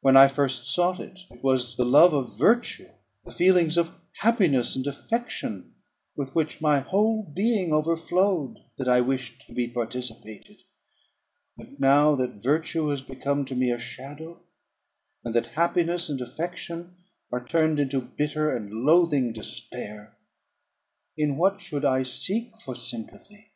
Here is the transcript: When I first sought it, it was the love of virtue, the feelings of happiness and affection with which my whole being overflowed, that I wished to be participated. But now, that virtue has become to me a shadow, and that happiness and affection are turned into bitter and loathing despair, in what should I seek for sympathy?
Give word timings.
When 0.00 0.16
I 0.16 0.26
first 0.26 0.66
sought 0.66 0.98
it, 0.98 1.20
it 1.30 1.44
was 1.44 1.76
the 1.76 1.84
love 1.84 2.12
of 2.12 2.36
virtue, 2.36 2.88
the 3.24 3.30
feelings 3.30 3.78
of 3.78 3.94
happiness 4.20 4.74
and 4.74 4.84
affection 4.84 5.76
with 6.16 6.34
which 6.34 6.60
my 6.60 6.80
whole 6.80 7.22
being 7.22 7.72
overflowed, 7.72 8.58
that 8.78 8.88
I 8.88 9.00
wished 9.00 9.42
to 9.42 9.52
be 9.54 9.68
participated. 9.68 10.62
But 11.56 11.78
now, 11.78 12.16
that 12.16 12.42
virtue 12.42 12.88
has 12.88 13.00
become 13.00 13.44
to 13.44 13.54
me 13.54 13.70
a 13.70 13.78
shadow, 13.78 14.40
and 15.22 15.36
that 15.36 15.54
happiness 15.54 16.08
and 16.08 16.20
affection 16.20 16.96
are 17.30 17.46
turned 17.46 17.78
into 17.78 18.00
bitter 18.00 18.50
and 18.52 18.72
loathing 18.84 19.32
despair, 19.32 20.16
in 21.16 21.36
what 21.36 21.60
should 21.60 21.84
I 21.84 22.02
seek 22.02 22.60
for 22.64 22.74
sympathy? 22.74 23.52